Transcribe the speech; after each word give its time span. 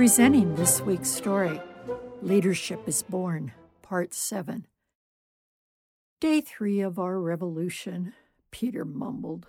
Presenting 0.00 0.54
this 0.54 0.80
week's 0.80 1.10
story 1.10 1.60
Leadership 2.22 2.88
is 2.88 3.02
Born, 3.02 3.52
Part 3.82 4.14
7. 4.14 4.66
Day 6.22 6.40
three 6.40 6.80
of 6.80 6.98
our 6.98 7.20
revolution, 7.20 8.14
Peter 8.50 8.86
mumbled. 8.86 9.48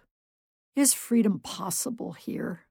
Is 0.75 0.93
freedom 0.93 1.39
possible 1.39 2.11
here? 2.11 2.65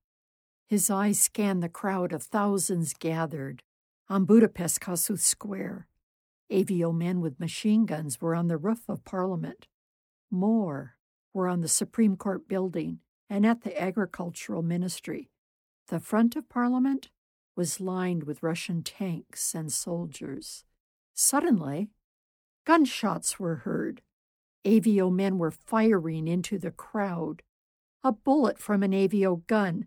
His 0.66 0.90
eyes 0.90 1.20
scanned 1.20 1.62
the 1.62 1.70
crowd 1.70 2.12
of 2.12 2.22
thousands 2.22 2.92
gathered 2.92 3.62
on 4.10 4.26
Budapest 4.26 4.82
Kossuth 4.82 5.20
Square. 5.20 5.86
AVO 6.52 6.94
men 6.94 7.22
with 7.22 7.40
machine 7.40 7.86
guns 7.86 8.20
were 8.20 8.34
on 8.34 8.48
the 8.48 8.58
roof 8.58 8.90
of 8.90 9.06
Parliament. 9.06 9.68
More 10.30 10.96
were 11.32 11.48
on 11.48 11.62
the 11.62 11.66
Supreme 11.66 12.18
Court 12.18 12.46
building 12.46 12.98
and 13.30 13.46
at 13.46 13.62
the 13.62 13.82
Agricultural 13.82 14.62
Ministry. 14.62 15.30
The 15.86 15.98
front 15.98 16.36
of 16.36 16.50
Parliament 16.50 17.08
was 17.60 17.78
lined 17.78 18.22
with 18.22 18.42
Russian 18.42 18.82
tanks 18.82 19.54
and 19.54 19.70
soldiers. 19.70 20.64
Suddenly, 21.12 21.90
gunshots 22.64 23.38
were 23.38 23.56
heard. 23.56 24.00
AVO 24.64 25.12
men 25.12 25.36
were 25.36 25.50
firing 25.50 26.26
into 26.26 26.58
the 26.58 26.70
crowd. 26.70 27.42
A 28.02 28.12
bullet 28.12 28.58
from 28.58 28.82
an 28.82 28.92
AVO 28.92 29.46
gun 29.46 29.84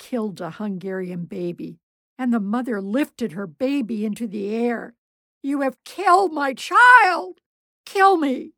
killed 0.00 0.40
a 0.40 0.50
Hungarian 0.50 1.26
baby, 1.26 1.78
and 2.18 2.34
the 2.34 2.40
mother 2.40 2.82
lifted 2.82 3.30
her 3.34 3.46
baby 3.46 4.04
into 4.04 4.26
the 4.26 4.52
air. 4.52 4.96
You 5.44 5.60
have 5.60 5.84
killed 5.84 6.32
my 6.32 6.54
child! 6.54 7.38
Kill 7.86 8.16
me! 8.16 8.54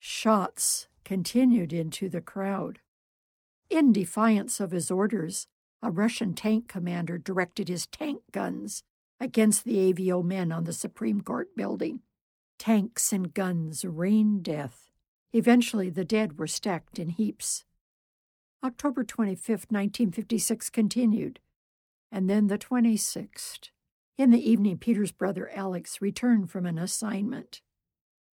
Shots 0.00 0.88
continued 1.04 1.72
into 1.72 2.08
the 2.08 2.20
crowd. 2.20 2.80
In 3.70 3.92
defiance 3.92 4.58
of 4.58 4.72
his 4.72 4.90
orders, 4.90 5.46
a 5.82 5.90
Russian 5.90 6.34
tank 6.34 6.68
commander 6.68 7.18
directed 7.18 7.68
his 7.68 7.86
tank 7.86 8.22
guns 8.32 8.82
against 9.20 9.64
the 9.64 9.92
AVO 9.92 10.24
men 10.24 10.52
on 10.52 10.64
the 10.64 10.72
Supreme 10.72 11.20
Court 11.20 11.54
building. 11.56 12.00
Tanks 12.58 13.12
and 13.12 13.32
guns 13.32 13.84
rained 13.84 14.42
death. 14.42 14.90
Eventually, 15.32 15.90
the 15.90 16.04
dead 16.04 16.38
were 16.38 16.46
stacked 16.46 16.98
in 16.98 17.10
heaps. 17.10 17.64
October 18.64 19.04
25, 19.04 19.66
1956 19.68 20.70
continued, 20.70 21.40
and 22.10 22.28
then 22.28 22.46
the 22.46 22.58
26th. 22.58 23.70
In 24.16 24.30
the 24.30 24.50
evening, 24.50 24.78
Peter's 24.78 25.12
brother 25.12 25.50
Alex 25.54 26.00
returned 26.00 26.50
from 26.50 26.64
an 26.64 26.78
assignment. 26.78 27.60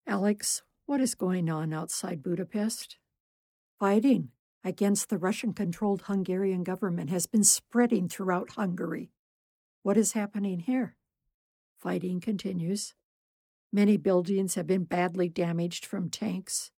Alex, 0.06 0.62
what 0.84 1.00
is 1.00 1.14
going 1.14 1.48
on 1.48 1.72
outside 1.72 2.22
Budapest? 2.22 2.98
Fighting 3.78 4.28
against 4.64 5.08
the 5.08 5.18
Russian 5.18 5.52
controlled 5.52 6.02
Hungarian 6.02 6.62
government 6.64 7.10
has 7.10 7.26
been 7.26 7.44
spreading 7.44 8.08
throughout 8.08 8.50
Hungary. 8.50 9.10
What 9.82 9.96
is 9.96 10.12
happening 10.12 10.60
here? 10.60 10.96
Fighting 11.78 12.20
continues. 12.20 12.94
Many 13.72 13.96
buildings 13.96 14.56
have 14.56 14.66
been 14.66 14.84
badly 14.84 15.28
damaged 15.28 15.86
from 15.86 16.10
tanks. 16.10 16.70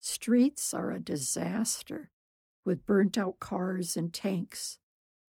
Streets 0.00 0.72
are 0.72 0.92
a 0.92 1.00
disaster, 1.00 2.10
with 2.64 2.86
burnt 2.86 3.18
out 3.18 3.40
cars 3.40 3.96
and 3.96 4.14
tanks, 4.14 4.78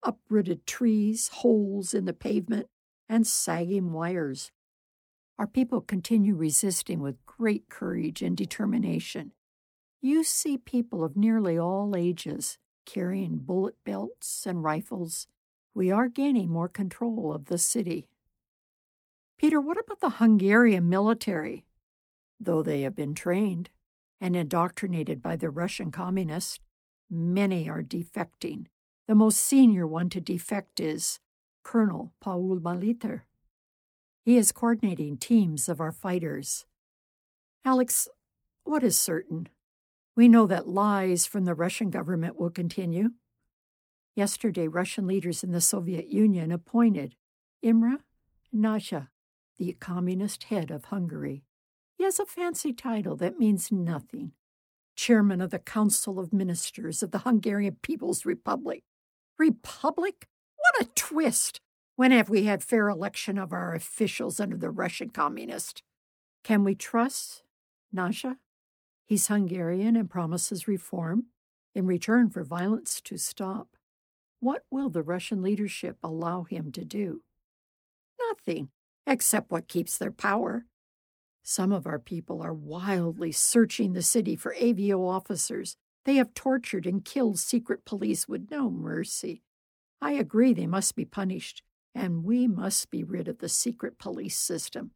uprooted 0.03 0.65
trees, 0.65 1.29
holes 1.29 1.93
in 1.93 2.05
the 2.05 2.13
pavement, 2.13 2.67
and 3.09 3.25
sagging 3.25 3.91
wires. 3.91 4.51
Our 5.39 5.47
people 5.47 5.81
continue 5.81 6.35
resisting 6.35 6.99
with 6.99 7.25
great 7.25 7.69
courage 7.69 8.21
and 8.21 8.37
determination. 8.37 9.33
You 10.01 10.23
see 10.23 10.57
people 10.57 11.03
of 11.03 11.17
nearly 11.17 11.57
all 11.57 11.95
ages 11.95 12.57
carrying 12.85 13.37
bullet 13.37 13.75
belts 13.83 14.45
and 14.45 14.63
rifles. 14.63 15.27
We 15.73 15.91
are 15.91 16.07
gaining 16.07 16.49
more 16.49 16.69
control 16.69 17.33
of 17.33 17.45
the 17.45 17.57
city. 17.57 18.07
Peter, 19.37 19.59
what 19.59 19.77
about 19.77 19.99
the 19.99 20.17
Hungarian 20.17 20.89
military? 20.89 21.65
Though 22.39 22.63
they 22.63 22.81
have 22.81 22.95
been 22.95 23.13
trained 23.13 23.69
and 24.21 24.35
indoctrinated 24.35 25.21
by 25.21 25.35
the 25.35 25.49
Russian 25.49 25.91
communists, 25.91 26.59
many 27.09 27.69
are 27.69 27.83
defecting. 27.83 28.65
The 29.07 29.15
most 29.15 29.37
senior 29.37 29.87
one 29.87 30.09
to 30.09 30.21
defect 30.21 30.79
is 30.79 31.19
Colonel 31.63 32.13
Paul 32.19 32.59
Maleter. 32.59 33.21
He 34.23 34.37
is 34.37 34.51
coordinating 34.51 35.17
teams 35.17 35.69
of 35.69 35.79
our 35.79 35.91
fighters. 35.91 36.65
Alex, 37.63 38.07
what 38.63 38.83
is 38.83 38.97
certain? 38.97 39.49
We 40.17 40.27
know 40.27 40.47
that 40.47 40.67
lies 40.67 41.27
from 41.27 41.45
the 41.45 41.53
Russian 41.53 41.91
government 41.91 42.39
will 42.39 42.49
continue. 42.49 43.11
Yesterday, 44.15 44.67
Russian 44.67 45.05
leaders 45.05 45.43
in 45.43 45.51
the 45.51 45.61
Soviet 45.61 46.07
Union 46.07 46.51
appointed 46.51 47.13
Imre 47.61 47.99
Nagya, 48.51 49.09
the 49.59 49.73
communist 49.73 50.45
head 50.45 50.71
of 50.71 50.85
Hungary. 50.85 51.43
He 51.99 52.03
has 52.03 52.19
a 52.19 52.25
fancy 52.25 52.73
title 52.73 53.15
that 53.17 53.37
means 53.37 53.71
nothing 53.71 54.31
chairman 54.95 55.39
of 55.39 55.51
the 55.51 55.59
Council 55.59 56.19
of 56.19 56.33
Ministers 56.33 57.03
of 57.03 57.11
the 57.11 57.19
Hungarian 57.19 57.77
People's 57.83 58.25
Republic. 58.25 58.83
Republic? 59.37 60.27
What 60.55 60.81
a 60.81 60.89
twist! 60.95 61.61
When 61.95 62.11
have 62.11 62.27
we 62.27 62.45
had 62.45 62.63
fair 62.63 62.89
election 62.89 63.37
of 63.37 63.53
our 63.53 63.75
officials 63.75 64.39
under 64.39 64.57
the 64.57 64.71
Russian 64.71 65.11
communist? 65.11 65.83
Can 66.43 66.63
we 66.63 66.73
trust 66.73 67.43
Nagya? 67.95 68.37
He's 69.07 69.27
Hungarian 69.27 69.95
and 69.95 70.09
promises 70.09 70.67
reform 70.67 71.27
in 71.73 71.85
return 71.87 72.29
for 72.29 72.43
violence 72.43 72.99
to 73.05 73.17
stop. 73.17 73.77
What 74.41 74.65
will 74.69 74.89
the 74.89 75.01
Russian 75.01 75.41
leadership 75.41 75.97
allow 76.03 76.43
him 76.43 76.73
to 76.73 76.83
do? 76.83 77.21
Nothing, 78.29 78.67
except 79.07 79.49
what 79.49 79.69
keeps 79.69 79.97
their 79.97 80.11
power. 80.11 80.65
Some 81.41 81.71
of 81.71 81.87
our 81.87 81.99
people 81.99 82.41
are 82.41 82.53
wildly 82.53 83.31
searching 83.31 83.93
the 83.93 84.01
city 84.01 84.35
for 84.35 84.53
AVO 84.55 85.07
officers. 85.07 85.77
They 86.03 86.15
have 86.15 86.33
tortured 86.33 86.85
and 86.85 87.05
killed 87.05 87.39
secret 87.39 87.85
police 87.85 88.27
with 88.27 88.51
no 88.51 88.69
mercy. 88.69 89.41
I 90.01 90.11
agree 90.11 90.53
they 90.53 90.67
must 90.67 90.97
be 90.97 91.05
punished, 91.05 91.63
and 91.95 92.25
we 92.25 92.45
must 92.45 92.91
be 92.91 93.05
rid 93.05 93.29
of 93.29 93.39
the 93.39 93.47
secret 93.47 93.97
police 93.97 94.37
system. 94.37 94.91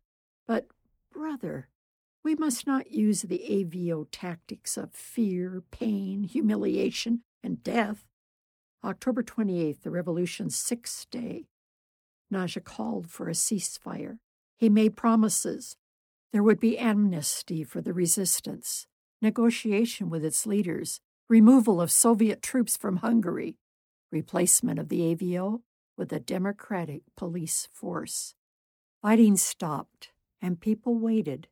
But, 0.46 0.68
brother, 1.14 1.70
we 2.24 2.36
must 2.36 2.68
not 2.68 2.92
use 2.92 3.24
the 3.24 3.44
AVO 3.50 4.08
tactics 4.12 4.78
of 4.78 4.94
fear, 4.94 5.64
pain, 5.72 6.24
humiliation, 6.24 7.24
and 7.44 7.64
death. 7.64 8.06
October 8.84 9.24
28th, 9.24 9.82
the 9.82 9.92
revolution's 9.92 10.56
sixth 10.56 11.10
day. 11.10 11.46
Nagya 12.32 12.64
called 12.64 13.10
for 13.10 13.28
a 13.28 13.34
ceasefire. 13.34 14.18
He 14.58 14.70
made 14.70 14.96
promises. 14.96 15.76
There 16.32 16.44
would 16.44 16.60
be 16.60 16.78
amnesty 16.78 17.64
for 17.64 17.82
the 17.82 17.94
resistance, 17.94 18.88
negotiation 19.22 20.10
with 20.10 20.24
its 20.24 20.46
leaders, 20.46 21.02
removal 21.28 21.82
of 21.82 21.92
Soviet 21.92 22.42
troops 22.42 22.78
from 22.78 22.98
Hungary, 22.98 23.58
replacement 24.12 24.80
of 24.80 24.90
the 24.90 25.16
AVO 25.16 25.62
with 25.98 26.14
a 26.14 26.20
democratic 26.20 27.02
police 27.18 27.68
force. 27.72 28.36
Fighting 29.02 29.36
stopped, 29.36 30.12
and 30.42 30.60
people 30.60 30.96
waited. 30.96 31.48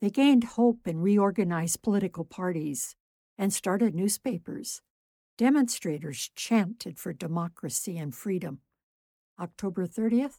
They 0.00 0.10
gained 0.10 0.44
hope 0.44 0.86
and 0.86 1.02
reorganized 1.02 1.82
political 1.82 2.24
parties 2.24 2.94
and 3.36 3.52
started 3.52 3.94
newspapers. 3.94 4.80
Demonstrators 5.36 6.30
chanted 6.34 6.98
for 6.98 7.12
democracy 7.12 7.98
and 7.98 8.14
freedom. 8.14 8.60
October 9.40 9.86
30th, 9.86 10.38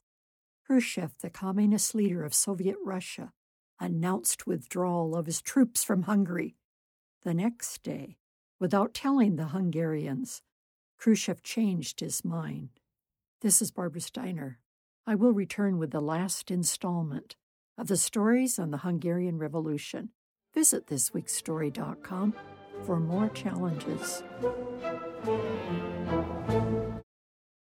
Khrushchev, 0.65 1.17
the 1.21 1.29
communist 1.29 1.95
leader 1.95 2.23
of 2.23 2.33
Soviet 2.33 2.75
Russia, 2.83 3.31
announced 3.79 4.45
withdrawal 4.45 5.15
of 5.15 5.25
his 5.25 5.41
troops 5.41 5.83
from 5.83 6.03
Hungary. 6.03 6.55
The 7.23 7.33
next 7.33 7.81
day, 7.83 8.17
without 8.59 8.93
telling 8.93 9.35
the 9.35 9.47
Hungarians, 9.47 10.41
Khrushchev 10.97 11.43
changed 11.43 12.01
his 12.01 12.23
mind. 12.23 12.69
This 13.41 13.61
is 13.61 13.71
Barbara 13.71 14.01
Steiner. 14.01 14.59
I 15.07 15.15
will 15.15 15.31
return 15.31 15.77
with 15.77 15.91
the 15.91 16.01
last 16.01 16.51
installment 16.51 17.35
of 17.79 17.87
the 17.87 17.97
stories 17.97 18.59
on 18.59 18.71
the 18.71 18.77
Hungarian 18.79 19.37
Revolution. 19.37 20.09
Visit 20.53 20.87
thisweekstory.com 20.87 22.33
for 22.85 22.99
more 22.99 23.29
challenges. 23.29 24.21